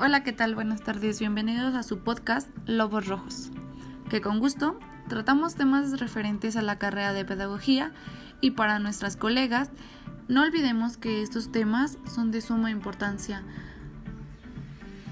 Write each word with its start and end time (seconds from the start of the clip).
Hola, 0.00 0.24
¿qué 0.24 0.32
tal? 0.32 0.56
Buenas 0.56 0.82
tardes, 0.82 1.20
bienvenidos 1.20 1.76
a 1.76 1.84
su 1.84 2.00
podcast 2.00 2.50
Lobos 2.66 3.06
Rojos, 3.06 3.52
que 4.10 4.20
con 4.20 4.40
gusto 4.40 4.76
tratamos 5.08 5.54
temas 5.54 6.00
referentes 6.00 6.56
a 6.56 6.62
la 6.62 6.80
carrera 6.80 7.12
de 7.12 7.24
pedagogía 7.24 7.92
y 8.40 8.50
para 8.50 8.80
nuestras 8.80 9.16
colegas, 9.16 9.70
no 10.26 10.42
olvidemos 10.42 10.96
que 10.96 11.22
estos 11.22 11.52
temas 11.52 11.96
son 12.12 12.32
de 12.32 12.40
suma 12.40 12.72
importancia 12.72 13.44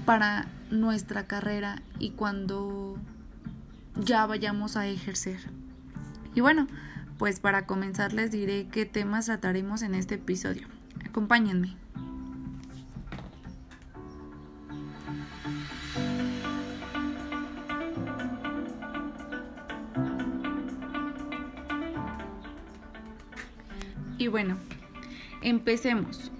para 0.05 0.47
nuestra 0.69 1.27
carrera 1.27 1.81
y 1.97 2.09
cuando 2.11 2.97
ya 3.95 4.25
vayamos 4.25 4.75
a 4.75 4.85
ejercer. 4.85 5.39
Y 6.35 6.41
bueno, 6.41 6.67
pues 7.17 7.39
para 7.39 7.65
comenzar 7.65 8.11
les 8.11 8.31
diré 8.31 8.67
qué 8.67 8.85
temas 8.85 9.27
trataremos 9.27 9.81
en 9.81 9.95
este 9.95 10.15
episodio. 10.15 10.67
Acompáñenme. 11.05 11.82
Y 24.17 24.27
bueno, 24.27 24.55
empecemos. 25.41 26.31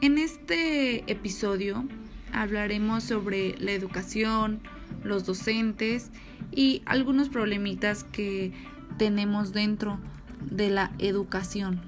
En 0.00 0.16
este 0.16 1.10
episodio 1.10 1.84
hablaremos 2.32 3.02
sobre 3.02 3.56
la 3.58 3.72
educación, 3.72 4.60
los 5.02 5.26
docentes 5.26 6.12
y 6.52 6.82
algunos 6.86 7.30
problemitas 7.30 8.04
que 8.04 8.52
tenemos 8.96 9.52
dentro 9.52 9.98
de 10.40 10.70
la 10.70 10.92
educación. 10.98 11.80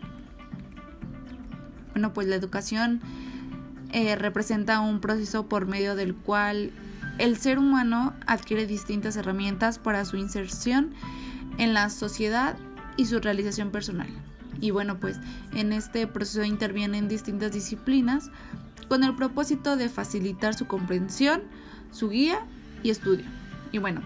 Bueno, 1.92 2.12
pues 2.12 2.26
la 2.26 2.34
educación 2.34 3.00
eh, 3.92 4.16
representa 4.16 4.80
un 4.80 5.00
proceso 5.00 5.46
por 5.46 5.66
medio 5.66 5.94
del 5.94 6.14
cual 6.14 6.70
el 7.18 7.36
ser 7.36 7.58
humano 7.58 8.14
adquiere 8.26 8.66
distintas 8.66 9.16
herramientas 9.16 9.78
para 9.78 10.04
su 10.04 10.16
inserción 10.16 10.92
en 11.58 11.74
la 11.74 11.90
sociedad 11.90 12.56
y 12.96 13.06
su 13.06 13.20
realización 13.20 13.70
personal. 13.70 14.08
Y 14.60 14.70
bueno, 14.70 14.98
pues 14.98 15.18
en 15.52 15.72
este 15.72 16.06
proceso 16.06 16.44
intervienen 16.44 17.08
distintas 17.08 17.52
disciplinas 17.52 18.30
con 18.88 19.04
el 19.04 19.14
propósito 19.14 19.76
de 19.76 19.88
facilitar 19.88 20.54
su 20.54 20.66
comprensión, 20.66 21.42
su 21.92 22.08
guía 22.08 22.40
y 22.82 22.90
estudio. 22.90 23.24
Y 23.72 23.78
bueno, 23.78 24.02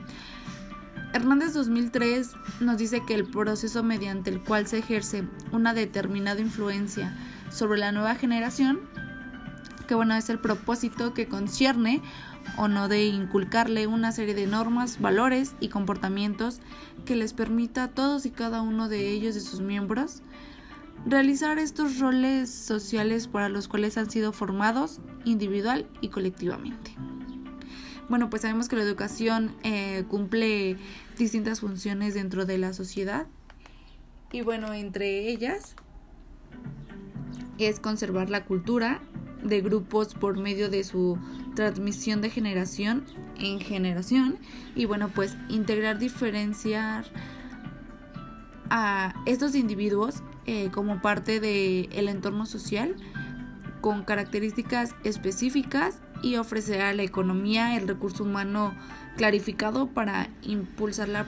Hernández 1.12 1.54
2003 1.54 2.32
nos 2.60 2.78
dice 2.78 3.02
que 3.06 3.14
el 3.14 3.24
proceso 3.24 3.82
mediante 3.82 4.30
el 4.30 4.42
cual 4.42 4.66
se 4.66 4.78
ejerce 4.78 5.24
una 5.52 5.72
determinada 5.72 6.40
influencia 6.40 7.16
sobre 7.50 7.78
la 7.78 7.92
nueva 7.92 8.16
generación, 8.16 8.80
que 9.86 9.94
bueno, 9.94 10.14
es 10.14 10.28
el 10.30 10.38
propósito 10.38 11.14
que 11.14 11.26
concierne 11.26 12.02
o 12.56 12.68
no 12.68 12.88
de 12.88 13.04
inculcarle 13.06 13.86
una 13.86 14.12
serie 14.12 14.34
de 14.34 14.46
normas, 14.46 15.00
valores 15.00 15.54
y 15.60 15.68
comportamientos 15.68 16.60
que 17.04 17.16
les 17.16 17.32
permita 17.32 17.84
a 17.84 17.88
todos 17.88 18.26
y 18.26 18.30
cada 18.30 18.62
uno 18.62 18.88
de 18.88 19.10
ellos, 19.10 19.34
de 19.34 19.40
sus 19.40 19.60
miembros, 19.60 20.22
realizar 21.06 21.58
estos 21.58 21.98
roles 21.98 22.50
sociales 22.50 23.28
para 23.28 23.48
los 23.48 23.68
cuales 23.68 23.98
han 23.98 24.10
sido 24.10 24.32
formados 24.32 25.00
individual 25.24 25.86
y 26.00 26.08
colectivamente. 26.08 26.94
Bueno, 28.08 28.28
pues 28.28 28.42
sabemos 28.42 28.68
que 28.68 28.76
la 28.76 28.82
educación 28.82 29.54
eh, 29.62 30.04
cumple 30.08 30.76
distintas 31.16 31.60
funciones 31.60 32.14
dentro 32.14 32.44
de 32.44 32.58
la 32.58 32.72
sociedad 32.74 33.26
y 34.30 34.42
bueno, 34.42 34.72
entre 34.74 35.28
ellas 35.28 35.74
es 37.58 37.80
conservar 37.80 38.30
la 38.30 38.44
cultura 38.44 39.00
de 39.44 39.60
grupos 39.60 40.14
por 40.14 40.38
medio 40.38 40.68
de 40.68 40.82
su 40.82 41.18
transmisión 41.54 42.20
de 42.20 42.30
generación 42.30 43.04
en 43.38 43.60
generación 43.60 44.38
y 44.74 44.86
bueno 44.86 45.10
pues 45.14 45.36
integrar 45.48 45.98
diferenciar 45.98 47.04
a 48.70 49.14
estos 49.26 49.54
individuos 49.54 50.22
eh, 50.46 50.70
como 50.72 51.00
parte 51.00 51.38
del 51.40 52.08
entorno 52.08 52.46
social 52.46 52.96
con 53.80 54.02
características 54.02 54.94
específicas 55.04 56.00
y 56.22 56.36
ofrecer 56.36 56.80
a 56.80 56.94
la 56.94 57.02
economía 57.02 57.76
el 57.76 57.86
recurso 57.86 58.24
humano 58.24 58.74
clarificado 59.16 59.88
para 59.88 60.28
impulsar 60.42 61.08
la 61.08 61.26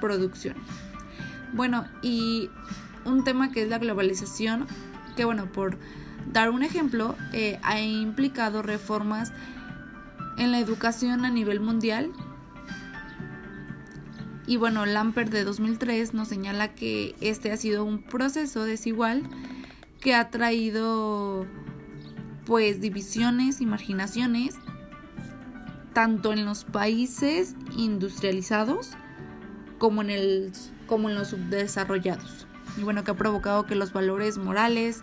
producción. 0.00 0.54
Bueno, 1.54 1.86
y 2.02 2.50
un 3.06 3.24
tema 3.24 3.50
que 3.50 3.62
es 3.62 3.68
la 3.68 3.78
globalización, 3.78 4.66
que 5.16 5.24
bueno, 5.24 5.50
por 5.50 5.78
dar 6.32 6.50
un 6.50 6.62
ejemplo, 6.62 7.16
eh, 7.32 7.58
ha 7.62 7.80
implicado 7.80 8.62
reformas 8.62 9.32
en 10.36 10.52
la 10.52 10.58
educación 10.58 11.24
a 11.24 11.30
nivel 11.30 11.60
mundial. 11.60 12.12
Y 14.46 14.56
bueno, 14.56 14.86
Lampert 14.86 15.30
de 15.30 15.44
2003 15.44 16.14
nos 16.14 16.28
señala 16.28 16.74
que 16.74 17.14
este 17.20 17.52
ha 17.52 17.56
sido 17.56 17.84
un 17.84 18.02
proceso 18.02 18.64
desigual 18.64 19.24
que 20.00 20.14
ha 20.14 20.30
traído 20.30 21.46
pues 22.46 22.80
divisiones 22.80 23.60
y 23.60 23.66
marginaciones 23.66 24.54
tanto 25.92 26.32
en 26.32 26.44
los 26.44 26.64
países 26.64 27.56
industrializados 27.76 28.92
como 29.78 30.00
en, 30.02 30.10
el, 30.10 30.52
como 30.86 31.08
en 31.10 31.16
los 31.16 31.28
subdesarrollados. 31.28 32.46
Y 32.76 32.82
bueno, 32.82 33.04
que 33.04 33.10
ha 33.10 33.16
provocado 33.16 33.66
que 33.66 33.74
los 33.74 33.92
valores 33.92 34.38
morales, 34.38 35.02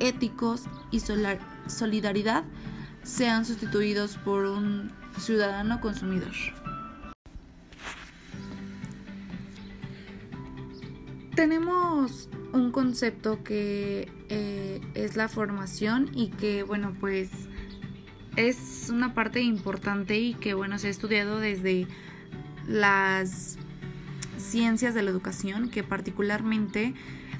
éticos 0.00 0.64
y 0.90 1.00
solidaridad 1.00 2.44
sean 3.02 3.44
sustituidos 3.44 4.16
por 4.18 4.46
un 4.46 4.92
ciudadano 5.18 5.80
consumidor. 5.80 6.32
Tenemos 11.34 12.28
un 12.52 12.72
concepto 12.72 13.44
que 13.44 14.10
eh, 14.30 14.80
es 14.94 15.16
la 15.16 15.28
formación 15.28 16.10
y 16.14 16.28
que 16.28 16.62
bueno 16.62 16.94
pues 16.98 17.30
es 18.36 18.88
una 18.90 19.14
parte 19.14 19.42
importante 19.42 20.18
y 20.18 20.34
que 20.34 20.54
bueno 20.54 20.78
se 20.78 20.88
ha 20.88 20.90
estudiado 20.90 21.38
desde 21.38 21.86
las 22.66 23.58
ciencias 24.38 24.94
de 24.94 25.02
la 25.02 25.10
educación 25.10 25.68
que 25.68 25.82
particularmente 25.82 26.94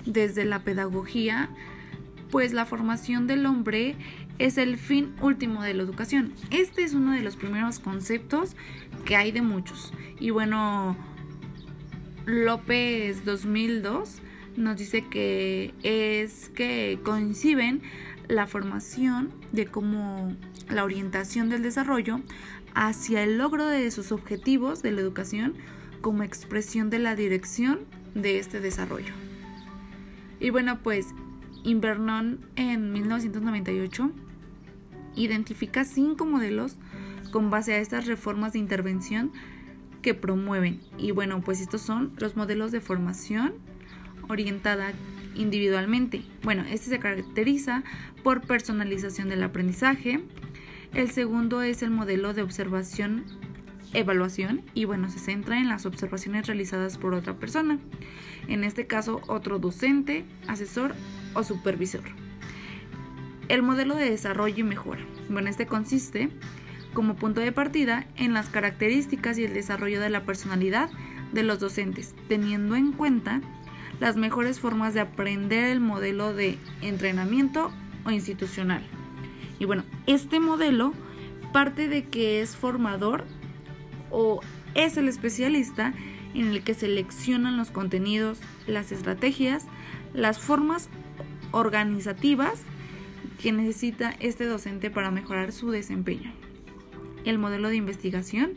desde 0.05 0.44
la 0.44 0.61
pedagogía 0.61 1.49
pues 2.31 2.53
la 2.53 2.66
formación 2.66 3.26
del 3.26 3.47
hombre 3.47 3.97
es 4.38 4.59
el 4.59 4.76
fin 4.76 5.14
último 5.20 5.62
de 5.62 5.75
la 5.75 5.82
educación. 5.82 6.32
Este 6.50 6.82
es 6.82 6.94
uno 6.94 7.12
de 7.12 7.22
los 7.22 7.37
primeros 7.37 7.78
conceptos 7.78 8.56
que 9.04 9.16
hay 9.16 9.32
de 9.32 9.42
muchos. 9.42 9.92
Y 10.19 10.31
bueno, 10.31 10.97
López 12.26 13.25
2002 13.25 14.20
nos 14.56 14.76
dice 14.76 15.03
que 15.03 15.75
es 15.82 16.48
que 16.50 16.98
coinciden 17.04 17.82
la 18.28 18.47
formación 18.47 19.32
de 19.53 19.66
cómo 19.66 20.34
la 20.69 20.84
orientación 20.84 21.48
del 21.48 21.62
desarrollo 21.62 22.20
hacia 22.75 23.22
el 23.22 23.38
logro 23.38 23.66
de 23.66 23.91
sus 23.91 24.12
objetivos 24.12 24.82
de 24.82 24.93
la 24.93 25.00
educación 25.00 25.54
como 26.00 26.22
expresión 26.22 26.91
de 26.91 26.98
la 26.98 27.14
dirección 27.14 27.81
de 28.14 28.38
este 28.38 28.60
desarrollo. 28.60 29.14
Y 30.41 30.50
bueno, 30.50 30.81
pues 30.82 31.06
Invernon 31.66 32.38
en 32.54 32.93
1998 32.93 34.12
identifica 35.17 35.85
cinco 35.85 36.25
modelos 36.25 36.76
con 37.32 37.50
base 37.50 37.75
a 37.75 37.79
estas 37.79 38.06
reformas 38.06 38.52
de 38.52 38.61
intervención 38.61 39.32
que 40.00 40.14
promueven. 40.14 40.81
Y 40.96 41.11
bueno, 41.11 41.41
pues 41.41 41.61
estos 41.61 41.81
son 41.82 42.12
los 42.19 42.37
modelos 42.37 42.70
de 42.70 42.81
formación 42.81 43.55
orientada 44.29 44.93
individualmente. 45.35 46.23
Bueno, 46.44 46.64
este 46.70 46.88
se 46.88 47.00
caracteriza 47.00 47.82
por 48.23 48.43
personalización 48.43 49.29
del 49.29 49.43
aprendizaje. 49.43 50.20
El 50.94 51.11
segundo 51.11 51.62
es 51.62 51.82
el 51.82 51.91
modelo 51.91 52.32
de 52.32 52.43
observación 52.43 53.25
evaluación 53.93 54.62
y 54.75 54.85
bueno, 54.85 55.11
se 55.11 55.19
centra 55.19 55.59
en 55.59 55.69
las 55.69 55.87
observaciones 55.87 56.47
realizadas 56.47 56.99
por 56.99 57.15
otra 57.15 57.35
persona. 57.35 57.79
En 58.49 58.65
este 58.65 58.87
caso, 58.87 59.23
otro 59.27 59.59
docente, 59.59 60.25
asesor 60.47 60.94
o 61.35 61.43
supervisor. 61.43 62.03
El 63.49 63.62
modelo 63.62 63.94
de 63.94 64.11
desarrollo 64.11 64.59
y 64.59 64.62
mejora. 64.62 65.03
Bueno, 65.29 65.49
este 65.49 65.67
consiste 65.67 66.31
como 66.94 67.15
punto 67.15 67.41
de 67.41 67.53
partida 67.53 68.06
en 68.17 68.33
las 68.33 68.49
características 68.49 69.38
y 69.38 69.44
el 69.44 69.55
desarrollo 69.55 70.00
de 70.00 70.11
la 70.11 70.25
personalidad 70.25 70.91
de 71.32 71.43
los 71.43 71.61
docentes, 71.61 72.15
teniendo 72.29 72.77
en 72.77 72.93
cuenta 72.93 73.41
las 74.00 74.17
mejores 74.17 74.61
formas 74.61 74.94
de 74.94 75.00
aprender 75.00 75.65
el 75.71 75.81
modelo 75.81 76.35
de 76.35 76.59
entrenamiento 76.82 77.71
o 78.05 78.11
institucional. 78.11 78.82
Y 79.59 79.65
bueno, 79.65 79.85
este 80.06 80.41
modelo 80.41 80.93
parte 81.53 81.89
de 81.89 82.05
que 82.05 82.43
es 82.43 82.56
formador 82.56 83.25
o 84.11 84.41
es 84.75 84.97
el 84.97 85.08
especialista 85.08 85.94
en 86.35 86.49
el 86.49 86.62
que 86.62 86.75
seleccionan 86.75 87.56
los 87.56 87.70
contenidos, 87.70 88.38
las 88.67 88.93
estrategias, 88.93 89.67
las 90.12 90.38
formas 90.38 90.88
organizativas 91.53 92.61
que 93.41 93.53
necesita 93.53 94.14
este 94.20 94.44
docente 94.47 94.91
para 94.91 95.11
mejorar 95.11 95.53
su 95.53 95.70
desempeño. 95.70 96.32
El 97.25 97.38
modelo 97.38 97.69
de 97.69 97.76
investigación 97.76 98.53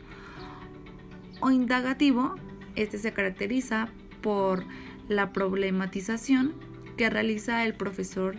o 1.40 1.50
indagativo, 1.50 2.34
este 2.76 2.98
se 2.98 3.12
caracteriza 3.12 3.88
por 4.20 4.64
la 5.08 5.32
problematización 5.32 6.54
que 6.96 7.10
realiza 7.10 7.64
el 7.64 7.74
profesor 7.74 8.36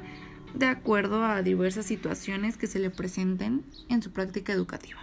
de 0.54 0.68
acuerdo 0.68 1.24
a 1.26 1.42
diversas 1.42 1.86
situaciones 1.86 2.58
que 2.58 2.68
se 2.68 2.80
le 2.80 2.90
presenten 2.90 3.64
en 3.90 4.02
su 4.02 4.12
práctica 4.12 4.54
educativa. 4.54 5.00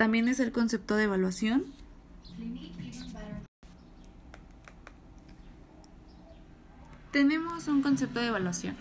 También 0.00 0.28
es 0.28 0.40
el 0.40 0.50
concepto 0.50 0.96
de 0.96 1.04
evaluación. 1.04 1.66
Tenemos 7.10 7.68
un 7.68 7.82
concepto 7.82 8.18
de 8.18 8.28
evaluación. 8.28 8.76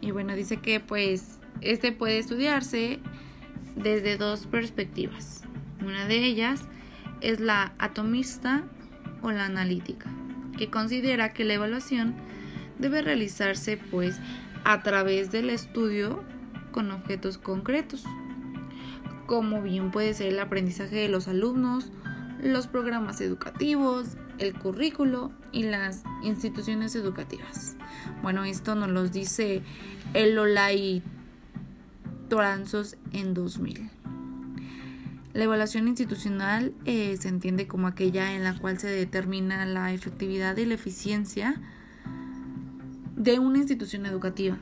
Y 0.00 0.12
bueno, 0.12 0.36
dice 0.36 0.58
que 0.58 0.78
pues 0.78 1.40
este 1.62 1.90
puede 1.90 2.20
estudiarse 2.20 3.00
desde 3.74 4.16
dos 4.16 4.46
perspectivas. 4.46 5.42
Una 5.84 6.06
de 6.06 6.24
ellas 6.24 6.60
es 7.20 7.40
la 7.40 7.72
atomista 7.80 8.62
o 9.20 9.32
la 9.32 9.46
analítica, 9.46 10.08
que 10.56 10.70
considera 10.70 11.32
que 11.32 11.42
la 11.42 11.54
evaluación 11.54 12.14
debe 12.78 13.02
realizarse 13.02 13.78
pues 13.90 14.20
a 14.62 14.80
través 14.84 15.32
del 15.32 15.50
estudio 15.50 16.22
con 16.70 16.92
objetos 16.92 17.36
concretos, 17.36 18.04
como 19.26 19.62
bien 19.62 19.90
puede 19.90 20.14
ser 20.14 20.28
el 20.28 20.40
aprendizaje 20.40 20.96
de 20.96 21.08
los 21.08 21.28
alumnos, 21.28 21.90
los 22.42 22.66
programas 22.66 23.20
educativos, 23.20 24.16
el 24.38 24.54
currículo 24.54 25.32
y 25.52 25.64
las 25.64 26.02
instituciones 26.22 26.94
educativas. 26.94 27.76
Bueno, 28.22 28.44
esto 28.44 28.74
nos 28.74 28.90
lo 28.90 29.08
dice 29.08 29.62
el 30.12 30.38
Olay 30.38 31.02
Toranzos 32.28 32.96
en 33.12 33.34
2000. 33.34 33.90
La 35.32 35.44
evaluación 35.44 35.88
institucional 35.88 36.72
eh, 36.84 37.16
se 37.18 37.28
entiende 37.28 37.66
como 37.66 37.88
aquella 37.88 38.34
en 38.34 38.44
la 38.44 38.56
cual 38.56 38.78
se 38.78 38.88
determina 38.88 39.66
la 39.66 39.92
efectividad 39.92 40.56
y 40.56 40.64
la 40.64 40.74
eficiencia 40.74 41.60
de 43.16 43.38
una 43.38 43.58
institución 43.58 44.06
educativa, 44.06 44.58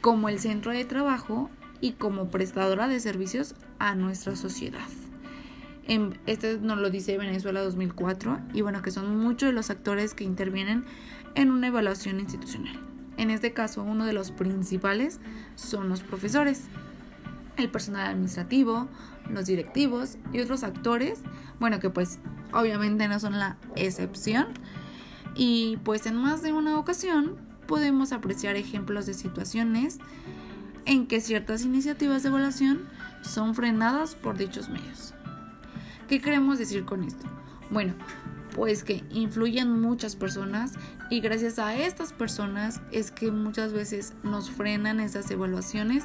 como 0.00 0.28
el 0.28 0.40
centro 0.40 0.72
de 0.72 0.84
trabajo 0.84 1.50
y 1.80 1.92
como 1.92 2.30
prestadora 2.30 2.88
de 2.88 3.00
servicios 3.00 3.54
a 3.78 3.94
nuestra 3.94 4.36
sociedad. 4.36 4.86
Este 6.26 6.58
nos 6.58 6.78
lo 6.78 6.88
dice 6.88 7.18
Venezuela 7.18 7.62
2004 7.62 8.38
y 8.54 8.62
bueno, 8.62 8.80
que 8.80 8.90
son 8.90 9.18
muchos 9.18 9.48
de 9.48 9.52
los 9.52 9.68
actores 9.68 10.14
que 10.14 10.24
intervienen 10.24 10.84
en 11.34 11.50
una 11.50 11.66
evaluación 11.66 12.20
institucional. 12.20 12.80
En 13.16 13.30
este 13.30 13.52
caso, 13.52 13.82
uno 13.82 14.06
de 14.06 14.12
los 14.12 14.30
principales 14.30 15.20
son 15.56 15.88
los 15.88 16.02
profesores, 16.02 16.64
el 17.56 17.70
personal 17.70 18.08
administrativo, 18.08 18.88
los 19.30 19.46
directivos 19.46 20.16
y 20.32 20.40
otros 20.40 20.64
actores, 20.64 21.20
bueno, 21.60 21.80
que 21.80 21.90
pues 21.90 22.18
obviamente 22.52 23.06
no 23.06 23.20
son 23.20 23.38
la 23.38 23.58
excepción, 23.76 24.48
y 25.34 25.78
pues 25.84 26.06
en 26.06 26.16
más 26.16 26.42
de 26.42 26.52
una 26.52 26.78
ocasión 26.78 27.36
podemos 27.66 28.12
apreciar 28.12 28.56
ejemplos 28.56 29.06
de 29.06 29.14
situaciones 29.14 29.98
en 30.86 31.06
que 31.06 31.20
ciertas 31.20 31.64
iniciativas 31.64 32.22
de 32.22 32.28
evaluación 32.28 32.82
son 33.22 33.54
frenadas 33.54 34.14
por 34.14 34.36
dichos 34.36 34.68
medios. 34.68 35.14
¿Qué 36.08 36.20
queremos 36.20 36.58
decir 36.58 36.84
con 36.84 37.04
esto? 37.04 37.26
Bueno, 37.70 37.94
pues 38.54 38.84
que 38.84 39.02
influyen 39.10 39.80
muchas 39.80 40.16
personas 40.16 40.74
y 41.10 41.20
gracias 41.20 41.58
a 41.58 41.74
estas 41.74 42.12
personas 42.12 42.80
es 42.92 43.10
que 43.10 43.30
muchas 43.30 43.72
veces 43.72 44.14
nos 44.22 44.50
frenan 44.50 45.00
esas 45.00 45.30
evaluaciones 45.30 46.04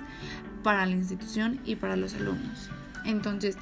para 0.63 0.85
la 0.85 0.93
institución 0.93 1.59
y 1.65 1.75
para 1.75 1.95
los 1.95 2.15
alumnos. 2.15 2.69
Entonces, 3.05 3.57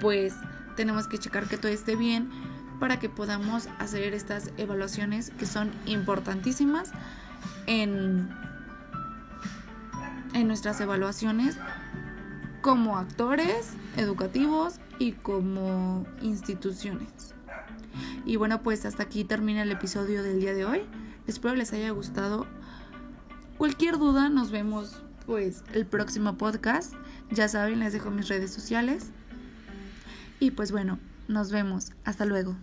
pues 0.00 0.34
tenemos 0.76 1.08
que 1.08 1.18
checar 1.18 1.48
que 1.48 1.58
todo 1.58 1.72
esté 1.72 1.96
bien 1.96 2.30
para 2.80 2.98
que 2.98 3.08
podamos 3.08 3.68
hacer 3.78 4.14
estas 4.14 4.50
evaluaciones 4.56 5.30
que 5.38 5.46
son 5.46 5.70
importantísimas 5.86 6.92
en, 7.66 8.28
en 10.34 10.48
nuestras 10.48 10.80
evaluaciones 10.80 11.58
como 12.60 12.96
actores 12.96 13.70
educativos 13.96 14.80
y 14.98 15.12
como 15.12 16.06
instituciones. 16.22 17.34
Y 18.24 18.36
bueno, 18.36 18.62
pues 18.62 18.86
hasta 18.86 19.02
aquí 19.02 19.24
termina 19.24 19.62
el 19.62 19.72
episodio 19.72 20.22
del 20.22 20.40
día 20.40 20.54
de 20.54 20.64
hoy. 20.64 20.82
Espero 21.26 21.54
les 21.54 21.72
haya 21.72 21.90
gustado. 21.90 22.46
Cualquier 23.58 23.98
duda, 23.98 24.28
nos 24.28 24.50
vemos 24.50 25.02
pues 25.26 25.64
el 25.72 25.86
próximo 25.86 26.36
podcast. 26.36 26.94
Ya 27.30 27.48
saben, 27.48 27.80
les 27.80 27.92
dejo 27.92 28.10
mis 28.10 28.28
redes 28.28 28.52
sociales. 28.52 29.10
Y 30.40 30.52
pues 30.52 30.72
bueno, 30.72 30.98
nos 31.28 31.50
vemos. 31.50 31.92
Hasta 32.04 32.24
luego. 32.24 32.56